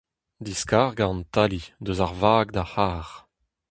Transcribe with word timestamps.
Diskargañ 0.45 1.11
an 1.15 1.21
tali, 1.33 1.61
eus 1.87 1.99
ar 2.05 2.13
vag 2.21 2.47
d'ar 2.53 2.69
c'harr. 2.73 3.09